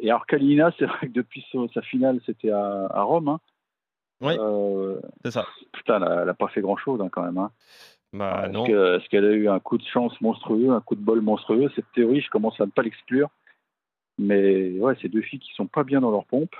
Et 0.01 0.09
alors, 0.09 0.25
Kalina, 0.25 0.71
c'est 0.79 0.85
vrai 0.85 1.07
que 1.07 1.11
depuis 1.13 1.45
sa 1.73 1.81
finale, 1.81 2.19
c'était 2.25 2.49
à, 2.51 2.87
à 2.89 3.01
Rome. 3.03 3.27
hein. 3.27 3.39
Oui. 4.23 4.33
Euh, 4.39 4.99
C'est 5.23 5.31
ça. 5.31 5.45
putain, 5.73 6.01
elle 6.01 6.25
n'a 6.25 6.33
pas 6.33 6.47
fait 6.47 6.61
grand-chose 6.61 6.99
hein, 7.01 7.09
quand 7.11 7.23
même. 7.23 7.37
hein. 7.37 7.51
Bah, 8.13 8.47
Est-ce 8.47 9.09
qu'elle 9.09 9.25
a 9.25 9.31
eu 9.33 9.49
un 9.49 9.59
coup 9.59 9.77
de 9.77 9.83
chance 9.85 10.19
monstrueux, 10.21 10.71
un 10.71 10.81
coup 10.81 10.95
de 10.95 11.01
bol 11.01 11.21
monstrueux? 11.21 11.71
Cette 11.75 11.91
théorie, 11.93 12.21
je 12.21 12.29
commence 12.29 12.59
à 12.61 12.65
ne 12.65 12.71
pas 12.71 12.83
l'exclure. 12.83 13.29
Mais 14.19 14.79
ouais, 14.79 14.95
c'est 15.01 15.09
deux 15.09 15.21
filles 15.23 15.39
qui 15.39 15.51
sont 15.55 15.67
pas 15.67 15.83
bien 15.83 15.99
dans 16.01 16.11
leur 16.11 16.25
pompe. 16.25 16.55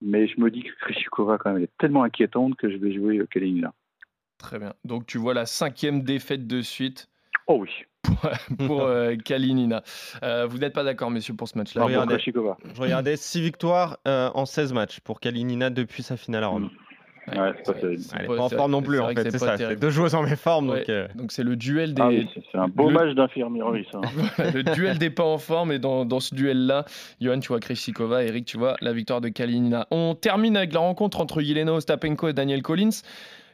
Mais 0.00 0.28
je 0.28 0.40
me 0.40 0.50
dis 0.50 0.62
que 0.62 0.70
Krishikova, 0.80 1.38
quand 1.38 1.50
même, 1.50 1.58
elle 1.58 1.64
est 1.64 1.76
tellement 1.78 2.04
inquiétante 2.04 2.54
que 2.56 2.70
je 2.70 2.76
vais 2.76 2.92
jouer 2.92 3.20
Kalina. 3.30 3.72
Très 4.38 4.60
bien. 4.60 4.72
Donc 4.84 5.06
tu 5.06 5.18
vois 5.18 5.34
la 5.34 5.44
cinquième 5.46 6.02
défaite 6.02 6.46
de 6.46 6.62
suite? 6.62 7.08
Oh 7.48 7.56
oui. 7.58 7.70
Pour 8.66 8.82
euh, 8.82 9.16
Kalinina. 9.16 9.82
Euh, 10.22 10.46
vous 10.48 10.58
n'êtes 10.58 10.72
pas 10.72 10.84
d'accord, 10.84 11.10
messieurs, 11.10 11.34
pour 11.34 11.48
ce 11.48 11.56
match-là. 11.58 11.86
Krishikova. 12.08 12.56
Je 12.74 12.80
regardais 12.80 13.16
6 13.16 13.40
victoires 13.40 13.98
euh, 14.06 14.30
en 14.34 14.46
16 14.46 14.72
matchs 14.72 15.00
pour 15.00 15.20
Kalinina 15.20 15.70
depuis 15.70 16.02
sa 16.02 16.16
finale 16.16 16.44
à 16.44 16.48
Rome. 16.48 16.70
Ouais, 17.30 17.52
c'est 17.58 17.74
pas 17.74 17.78
terrible. 17.78 18.02
Elle 18.16 18.24
est 18.24 18.26
pas- 18.26 18.36
pas 18.36 18.42
en 18.44 18.48
forme 18.48 18.70
non 18.72 18.80
plus, 18.80 19.00
en 19.00 19.08
fait, 19.08 19.30
c'est 19.30 19.38
ça. 19.38 19.58
C'est 19.58 19.76
deux 19.78 19.90
joueuses 19.90 20.14
en 20.14 20.22
méforme, 20.22 20.70
Ouais. 20.70 20.78
donc. 20.78 20.88
euh, 20.88 21.08
Donc 21.14 21.30
c'est 21.32 21.42
le 21.42 21.56
duel 21.56 21.92
des 21.92 22.00
Ah 22.00 22.08
oui, 22.08 22.26
c'est- 22.34 22.56
un 22.58 22.68
beau 22.68 22.88
le- 22.88 22.94
match 22.94 23.14
d'infirmerie, 23.14 23.86
ça. 23.92 24.00
le 24.54 24.62
duel 24.62 24.96
des 24.96 25.10
pas 25.10 25.24
en 25.24 25.36
forme 25.36 25.70
et 25.72 25.78
dans, 25.78 26.06
dans 26.06 26.20
ce 26.20 26.34
duel-là, 26.34 26.86
Johan, 27.20 27.38
tu 27.40 27.48
vois 27.48 27.60
Krejcikova, 27.60 28.24
Eric, 28.24 28.46
tu 28.46 28.56
vois 28.56 28.76
la 28.80 28.94
victoire 28.94 29.20
de 29.20 29.28
Kalinina. 29.28 29.86
On 29.90 30.14
termine 30.14 30.56
avec 30.56 30.72
la 30.72 30.80
rencontre 30.80 31.20
entre 31.20 31.42
Yelena 31.42 31.74
Ostapenko 31.74 32.28
et 32.28 32.32
Daniel 32.32 32.62
Collins. 32.62 33.02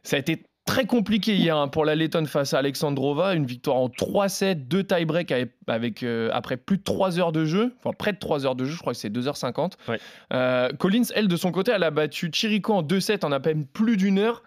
Ça 0.05 0.15
a 0.17 0.19
été 0.21 0.45
très 0.65 0.87
compliqué 0.87 1.35
hier 1.35 1.57
hein, 1.57 1.69
pour 1.69 1.85
la 1.85 1.95
Lettonne 1.95 2.27
face 2.27 2.55
à 2.55 2.59
Alexandrova, 2.59 3.35
une 3.35 3.47
victoire 3.47 3.77
en 3.77 3.89
3-7, 3.89 4.67
deux 4.67 4.83
tie-break 4.85 5.31
avec, 5.31 5.53
avec, 5.67 6.03
euh, 6.03 6.31
après 6.33 6.57
plus 6.57 6.79
de 6.79 6.83
3 6.83 7.19
heures 7.21 7.33
de 7.33 7.45
jeu, 7.45 7.75
enfin 7.79 7.95
près 7.97 8.13
de 8.13 8.19
3 8.19 8.47
heures 8.47 8.55
de 8.57 8.65
jeu, 8.65 8.73
je 8.73 8.81
crois 8.81 8.93
que 8.95 8.99
c'est 8.99 9.11
2h50. 9.11 9.73
Ouais. 9.89 9.99
Euh, 10.33 10.71
Collins, 10.79 11.05
elle, 11.15 11.29
de 11.29 11.37
son 11.37 11.53
côté, 11.53 11.73
elle 11.75 11.83
a 11.83 11.91
battu 11.91 12.31
Chirico 12.33 12.73
en 12.73 12.83
2-7 12.83 13.25
en 13.25 13.33
à 13.33 13.41
peine 13.41 13.67
plus 13.67 13.97
d'une 13.97 14.19
heure. 14.19 14.43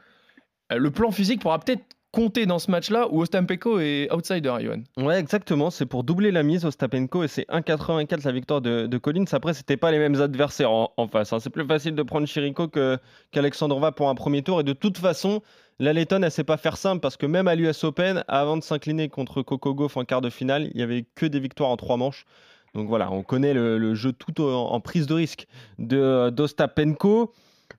Euh, 0.72 0.78
le 0.78 0.92
plan 0.92 1.12
physique 1.12 1.42
pourra 1.42 1.60
peut-être 1.60 1.84
compter 2.12 2.46
dans 2.48 2.58
ce 2.58 2.72
match-là 2.72 3.10
où 3.12 3.22
Ostapenko 3.22 3.80
est 3.80 4.12
outsider, 4.12 4.56
Johan? 4.62 4.82
Ouais, 4.98 5.20
exactement. 5.20 5.70
C'est 5.70 5.86
pour 5.86 6.04
doubler 6.04 6.32
la 6.32 6.42
mise 6.42 6.66
Ostapenko 6.66 7.24
et 7.24 7.28
c'est 7.28 7.48
1,84 7.50 8.26
la 8.26 8.32
victoire 8.32 8.62
de, 8.62 8.88
de 8.88 8.98
Collins. 8.98 9.26
Après, 9.34 9.54
c'était 9.54 9.78
pas 9.78 9.92
les 9.92 10.00
mêmes 10.00 10.20
adversaires 10.20 10.72
en, 10.72 10.92
en 10.98 11.08
face. 11.08 11.32
hein. 11.34 11.40
C'est 11.40 11.52
plus 11.52 11.66
facile 11.68 11.94
de 11.94 12.02
prendre 12.02 12.26
Chirico 12.26 12.70
que, 12.70 12.98
qu'Alexandrova 13.32 13.92
pour 13.92 14.10
un 14.10 14.16
premier 14.16 14.42
tour. 14.42 14.62
Et 14.62 14.64
de 14.64 14.74
toute 14.74 14.98
façon, 14.98 15.42
la 15.80 15.94
Lettonne, 15.94 16.24
elle 16.24 16.32
sait 16.32 16.44
pas 16.44 16.58
faire 16.58 16.78
simple 16.78 17.02
parce 17.02 17.18
que 17.18 17.26
même 17.26 17.48
à 17.48 17.56
l'US 17.56 17.84
Open, 17.84 18.24
avant 18.28 18.58
de 18.58 18.64
s'incliner 18.64 19.10
contre 19.10 19.44
Coco 19.44 19.76
Gauff 19.76 19.98
en 19.98 20.06
quart 20.06 20.22
de 20.22 20.30
finale, 20.30 20.70
il 20.74 20.80
y 20.80 20.84
avait 20.84 21.06
que 21.16 21.26
des 21.26 21.40
victoires 21.40 21.70
en 21.70 21.78
trois 21.78 21.98
manches. 21.98 22.26
Donc 22.74 22.88
voilà, 22.88 23.12
on 23.12 23.24
connaît 23.24 23.54
le, 23.54 23.96
jeu 23.96 24.12
tout 24.12 24.42
en, 24.42 24.80
prise 24.80 25.08
de 25.08 25.14
risque 25.14 25.48
de 25.80 26.30
d'Ostapenko. 26.30 27.34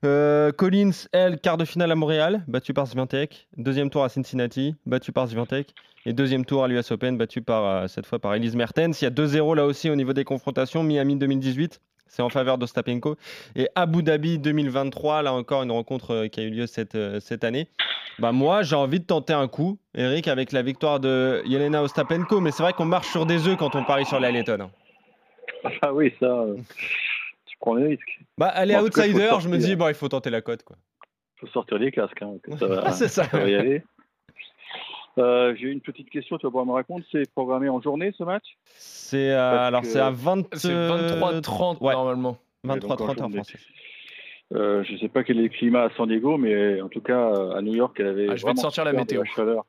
Euh, 0.05 0.51
Collins, 0.51 0.91
elle, 1.11 1.39
quart 1.39 1.57
de 1.57 1.65
finale 1.65 1.91
à 1.91 1.95
Montréal, 1.95 2.43
battu 2.47 2.73
par 2.73 2.87
Swiatek. 2.87 3.47
Deuxième 3.57 3.89
tour 3.89 4.03
à 4.03 4.09
Cincinnati, 4.09 4.75
battu 4.85 5.11
par 5.11 5.27
Swiatek. 5.27 5.73
Et 6.05 6.13
deuxième 6.13 6.45
tour 6.45 6.63
à 6.63 6.67
l'US 6.67 6.91
Open, 6.91 7.17
battu 7.17 7.41
par, 7.41 7.65
euh, 7.65 7.87
cette 7.87 8.05
fois 8.05 8.19
par 8.19 8.33
Elise 8.33 8.55
Mertens. 8.55 9.01
Il 9.01 9.03
y 9.03 9.07
a 9.07 9.11
2-0 9.11 9.55
là 9.55 9.65
aussi 9.65 9.89
au 9.89 9.95
niveau 9.95 10.13
des 10.13 10.23
confrontations. 10.23 10.83
Miami 10.83 11.17
2018, 11.17 11.81
c'est 12.09 12.21
en 12.21 12.29
faveur 12.29 12.57
d'Ostapenko. 12.57 13.15
Et 13.55 13.69
Abu 13.75 14.03
Dhabi 14.03 14.37
2023, 14.39 15.21
là 15.23 15.33
encore 15.33 15.63
une 15.63 15.71
rencontre 15.71 16.11
euh, 16.13 16.27
qui 16.27 16.41
a 16.41 16.43
eu 16.43 16.49
lieu 16.49 16.67
cette, 16.67 16.95
euh, 16.95 17.19
cette 17.21 17.43
année. 17.45 17.69
Bah 18.19 18.33
moi, 18.33 18.63
j'ai 18.63 18.75
envie 18.75 18.99
de 18.99 19.05
tenter 19.05 19.31
un 19.31 19.47
coup, 19.47 19.79
Eric, 19.95 20.27
avec 20.27 20.51
la 20.51 20.61
victoire 20.61 20.99
de 20.99 21.41
Yelena 21.45 21.81
Ostapenko. 21.81 22.41
Mais 22.41 22.51
c'est 22.51 22.63
vrai 22.63 22.73
qu'on 22.73 22.83
marche 22.85 23.07
sur 23.07 23.25
des 23.25 23.47
œufs 23.47 23.55
quand 23.57 23.75
on 23.75 23.85
parie 23.85 24.05
sur 24.05 24.19
la 24.19 24.29
Lettonne. 24.31 24.61
hein. 24.61 24.71
Ah 25.81 25.93
oui, 25.93 26.13
ça, 26.19 26.25
euh, 26.25 26.55
tu 27.45 27.55
prends 27.59 27.75
des 27.75 27.87
risques. 27.87 28.19
Bah, 28.37 28.51
elle 28.55 28.71
est 28.71 28.75
Bon, 28.75 28.89
cas, 28.89 29.03
outsider, 29.07 29.31
je 29.39 29.47
me 29.49 29.57
dis, 29.57 29.75
bon, 29.75 29.87
il 29.87 29.93
faut 29.93 30.07
tenter 30.09 30.29
la 30.29 30.41
cote. 30.41 30.63
Quoi. 30.63 30.75
Il 31.37 31.39
faut 31.47 31.47
sortir 31.53 31.77
les 31.77 31.91
casques, 31.91 32.21
hein, 32.21 32.33
ça 32.59 32.65
va, 32.67 32.81
Ah, 32.85 32.91
c'est 32.91 33.07
ça. 33.07 33.23
ça 33.25 33.37
va 33.37 33.47
y 33.49 33.55
aller. 33.55 33.83
Euh, 35.19 35.53
J'ai 35.55 35.67
une 35.67 35.81
petite 35.81 36.09
question, 36.09 36.37
tu 36.37 36.45
vas 36.45 36.49
pouvoir 36.49 36.65
me 36.65 36.71
répondre. 36.73 37.03
C'est 37.11 37.29
programmé 37.31 37.67
en 37.69 37.81
journée 37.81 38.11
ce 38.17 38.23
match? 38.23 38.45
C'est 38.65 39.31
Parce 39.33 39.67
alors 39.67 39.81
que- 39.81 39.87
c'est 39.87 39.99
à 39.99 40.11
20, 40.11 40.47
C'est 40.55 40.71
euh, 40.71 40.87
23-30 41.19 41.81
ouais. 41.81 41.93
normalement. 41.93 42.37
23 42.63 42.73
Ouais, 42.73 42.79
donc 42.79 42.91
en 42.91 42.95
30 42.95 43.09
en 43.17 43.21
journée. 43.23 43.35
français. 43.35 43.59
Euh, 44.53 44.83
je 44.83 44.93
ne 44.93 44.97
sais 44.97 45.09
pas 45.09 45.23
quel 45.23 45.39
est 45.39 45.43
le 45.43 45.49
climat 45.49 45.83
à 45.83 45.89
San 45.95 46.07
Diego, 46.07 46.37
mais 46.37 46.81
en 46.81 46.89
tout 46.89 47.01
cas, 47.01 47.53
à 47.55 47.61
New 47.61 47.75
York, 47.75 47.95
elle 47.99 48.07
avait 48.07 48.27
Ah, 48.29 48.35
je 48.35 48.45
vais 48.45 48.53
te 48.53 48.59
sortir 48.59 48.83
la 48.85 48.93
météo. 48.93 49.23
chaleur. 49.25 49.65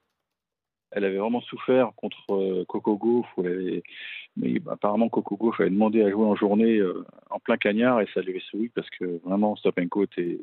Elle 0.93 1.05
avait 1.05 1.19
vraiment 1.19 1.41
souffert 1.43 1.93
contre 1.97 2.19
euh, 2.31 2.65
Coco 2.67 2.97
Gauff. 2.97 3.27
avait- 3.39 3.83
Mais 4.37 4.59
bah, 4.61 4.73
apparemment, 4.75 5.09
Coco 5.09 5.37
Gauff 5.37 5.61
avait 5.61 5.71
demandé 5.71 6.03
à 6.03 6.11
jouer 6.11 6.25
en 6.25 6.35
journée 6.37 6.79
euh, 6.79 7.05
en 7.31 7.39
plein 7.41 7.57
cagnard 7.57 8.01
et 8.01 8.07
ça 8.15 8.21
lui 8.23 8.31
avait 8.31 8.41
souri 8.51 8.69
parce 8.71 8.89
que 8.91 9.21
vraiment, 9.25 9.55
Stopenko 9.57 10.05
était 10.05 10.39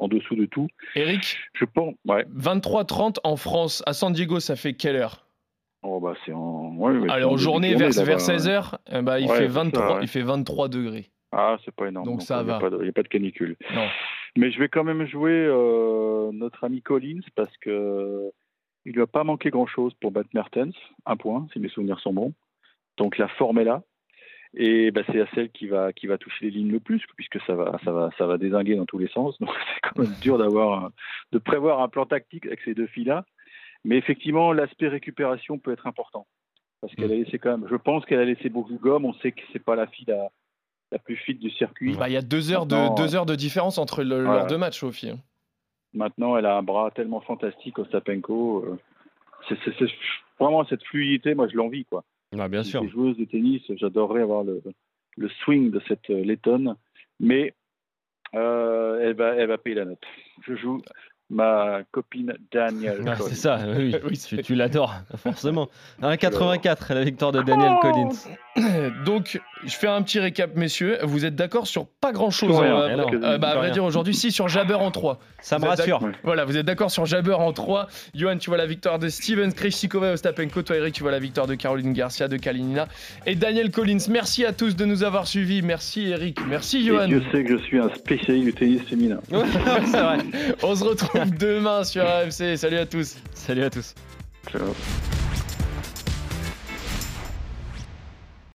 en 0.00 0.08
dessous 0.08 0.34
de 0.34 0.46
tout. 0.46 0.66
Eric, 0.96 1.36
Je 1.54 1.64
pense. 1.64 1.94
Ouais. 2.06 2.24
23-30 2.36 3.18
en 3.22 3.36
France. 3.36 3.82
À 3.86 3.92
San 3.92 4.12
Diego, 4.12 4.40
ça 4.40 4.56
fait 4.56 4.72
quelle 4.72 4.96
heure? 4.96 5.26
Oh, 5.82 6.00
bah, 6.00 6.14
c'est 6.24 6.32
en. 6.32 6.74
ouais, 6.76 7.10
Alors, 7.10 7.38
journée, 7.38 7.74
vers, 7.74 7.90
vers 7.90 8.16
ouais. 8.18 8.36
16h, 8.36 9.02
bah, 9.02 9.20
il, 9.20 9.28
Ouais, 9.28 9.36
fait 9.36 9.46
c'est 9.48 9.54
ça, 9.54 9.62
23, 9.62 9.94
ouais. 9.96 10.02
il 10.02 10.08
fait 10.08 10.22
23 10.22 10.68
degrés. 10.68 11.10
Ah, 11.32 11.56
c'est 11.64 11.74
pas 11.74 11.88
énorme. 11.88 12.06
Donc, 12.06 12.22
ça 12.22 12.40
il 12.40 12.46
va. 12.46 12.58
Il 12.62 12.82
n'y 12.82 12.88
a 12.88 12.92
pas 12.92 13.02
de 13.02 13.08
canicule. 13.08 13.56
Non. 13.74 13.86
Mais 14.36 14.50
je 14.50 14.58
vais 14.58 14.68
quand 14.68 14.84
même 14.84 15.06
jouer 15.06 15.32
euh, 15.32 16.30
notre 16.32 16.64
ami 16.64 16.82
Collins 16.82 17.20
parce 17.34 17.56
que 17.58 18.30
il 18.84 18.92
lui 18.92 19.02
a 19.02 19.06
pas 19.06 19.24
manqué 19.24 19.50
grand 19.50 19.66
chose 19.66 19.92
pour 20.00 20.10
battre 20.10 20.30
Mertens, 20.34 20.72
un 21.06 21.16
point 21.16 21.46
si 21.52 21.58
mes 21.60 21.68
souvenirs 21.68 22.00
sont 22.00 22.12
bons. 22.12 22.32
Donc 22.96 23.18
la 23.18 23.28
forme 23.28 23.58
est 23.58 23.64
là 23.64 23.82
et 24.54 24.90
bah, 24.90 25.02
c'est 25.06 25.20
à 25.20 25.26
celle 25.34 25.50
qui 25.50 25.66
va 25.68 25.92
qui 25.92 26.06
va 26.06 26.18
toucher 26.18 26.46
les 26.46 26.50
lignes 26.50 26.72
le 26.72 26.80
plus 26.80 27.00
puisque 27.16 27.40
ça 27.46 27.54
va 27.54 27.78
ça 27.84 27.92
va 27.92 28.10
ça 28.18 28.26
va 28.26 28.36
désinguer 28.38 28.76
dans 28.76 28.86
tous 28.86 28.98
les 28.98 29.08
sens. 29.08 29.38
Donc 29.38 29.50
c'est 29.74 29.80
quand 29.90 29.98
même 30.02 30.14
dur 30.20 30.38
d'avoir 30.38 30.90
de 31.32 31.38
prévoir 31.38 31.80
un 31.80 31.88
plan 31.88 32.06
tactique 32.06 32.46
avec 32.46 32.60
ces 32.64 32.74
deux 32.74 32.86
filles 32.88 33.04
là. 33.04 33.24
Mais 33.84 33.96
effectivement 33.96 34.52
l'aspect 34.52 34.88
récupération 34.88 35.58
peut 35.58 35.72
être 35.72 35.86
important 35.86 36.26
parce 36.80 36.94
qu'elle 36.94 37.12
a 37.12 37.16
laissé 37.16 37.38
quand 37.38 37.56
même. 37.58 37.68
Je 37.70 37.76
pense 37.76 38.04
qu'elle 38.06 38.20
a 38.20 38.24
laissé 38.24 38.48
beaucoup 38.48 38.72
de 38.72 38.78
gomme. 38.78 39.04
On 39.04 39.14
sait 39.14 39.32
que 39.32 39.40
c'est 39.52 39.64
pas 39.64 39.76
la 39.76 39.86
fille 39.86 40.06
la 40.08 40.30
la 40.92 40.98
plus 40.98 41.14
fit 41.16 41.34
du 41.34 41.50
circuit. 41.50 41.94
Bah, 41.96 42.08
Il 42.08 42.12
y 42.12 42.16
a 42.16 42.22
deux 42.22 42.50
heures, 42.50 42.66
de, 42.66 42.96
deux 42.96 43.14
heures 43.14 43.26
de 43.26 43.36
différence 43.36 43.78
entre 43.78 44.02
le- 44.02 44.22
voilà. 44.24 44.38
leurs 44.40 44.46
deux 44.48 44.58
matchs, 44.58 44.80
Sophie. 44.80 45.12
Maintenant, 45.94 46.36
elle 46.36 46.46
a 46.46 46.56
un 46.56 46.64
bras 46.64 46.90
tellement 46.90 47.20
fantastique, 47.20 47.78
Ostapenko. 47.78 48.64
euh, 48.64 48.76
c'est 49.48 49.56
vraiment 50.40 50.64
cette 50.66 50.82
fluidité, 50.84 51.34
moi 51.36 51.46
je 51.48 51.56
l'envie. 51.56 51.84
quoi. 51.84 52.02
Ah, 52.38 52.48
bien 52.48 52.62
sûr. 52.62 52.82
Les 52.82 52.88
joueuses 52.88 53.16
de 53.16 53.24
tennis, 53.24 53.62
j'adorerais 53.76 54.22
avoir 54.22 54.44
le, 54.44 54.62
le 55.16 55.28
swing 55.28 55.70
de 55.70 55.80
cette 55.88 56.10
euh, 56.10 56.22
lettonne. 56.22 56.76
Mais 57.18 57.54
euh, 58.34 59.00
elle, 59.02 59.14
va, 59.14 59.34
elle 59.34 59.48
va 59.48 59.58
payer 59.58 59.76
la 59.76 59.84
note. 59.84 60.02
Je 60.46 60.54
joue 60.54 60.80
ma 61.28 61.82
copine 61.92 62.34
Danielle. 62.52 63.02
Ah, 63.06 63.16
c'est 63.16 63.34
ça, 63.34 63.60
oui, 63.76 63.94
Oui, 64.04 64.18
tu, 64.18 64.42
tu 64.42 64.54
l'adores, 64.54 64.94
forcément. 65.16 65.68
1,84 66.02 66.94
la 66.94 67.04
victoire 67.04 67.32
de 67.32 67.42
Daniel 67.42 67.74
Collins. 67.80 68.08
Donc, 69.04 69.40
je 69.64 69.74
fais 69.74 69.86
un 69.86 70.02
petit 70.02 70.18
récap, 70.20 70.56
messieurs. 70.56 70.98
Vous 71.02 71.24
êtes 71.24 71.34
d'accord 71.34 71.66
sur 71.66 71.86
pas 72.00 72.12
grand-chose 72.12 72.56
hein, 72.58 73.06
euh, 73.22 73.38
bah, 73.38 73.50
à 73.50 73.54
vrai 73.56 73.70
dire, 73.70 73.84
aujourd'hui, 73.84 74.14
si, 74.14 74.32
sur 74.32 74.48
Jabber 74.48 74.74
en 74.74 74.90
3. 74.90 75.18
Ça 75.42 75.58
me 75.58 75.64
Vous 75.64 75.70
êtes 75.70 75.78
rassure. 75.80 76.00
d'accord 76.00 76.18
Voilà, 76.24 76.44
vous 76.44 76.56
êtes 76.56 76.66
d'accord 76.66 76.90
sur 76.90 77.06
Jabber 77.06 77.34
en 77.34 77.52
3. 77.52 77.88
Johan, 78.14 78.38
tu 78.38 78.50
vois 78.50 78.56
la 78.58 78.66
victoire 78.66 78.98
de 78.98 79.08
Steven 79.08 79.52
Krejcikova 79.52 80.08
et 80.08 80.12
Ostapenko. 80.12 80.62
Toi, 80.62 80.76
Eric, 80.76 80.94
tu 80.94 81.02
vois 81.02 81.12
la 81.12 81.18
victoire 81.18 81.46
de 81.46 81.54
Caroline 81.54 81.92
Garcia, 81.92 82.28
de 82.28 82.36
Kalinina 82.36 82.88
et 83.26 83.34
Daniel 83.34 83.70
Collins. 83.70 84.06
Merci 84.10 84.44
à 84.44 84.52
tous 84.52 84.76
de 84.76 84.84
nous 84.84 85.02
avoir 85.04 85.26
suivis. 85.26 85.62
Merci, 85.62 86.08
Eric. 86.10 86.38
Merci, 86.48 86.78
Et 86.78 86.84
Johan. 86.84 87.06
Dieu 87.06 87.22
sait 87.32 87.44
que 87.44 87.58
je 87.58 87.62
suis 87.64 87.78
un 87.78 87.88
spécialiste 87.94 88.46
du 88.46 88.52
tennis 88.54 88.82
féminin. 88.82 89.20
Ouais, 89.30 89.44
c'est 89.84 90.00
vrai. 90.00 90.18
On 90.62 90.74
se 90.74 90.84
retrouve 90.84 91.30
demain 91.36 91.84
sur 91.84 92.04
AFC. 92.04 92.56
Salut 92.56 92.78
à 92.78 92.86
tous. 92.86 93.16
Salut 93.34 93.62
à 93.64 93.70
tous. 93.70 93.94
Ciao. 94.50 94.62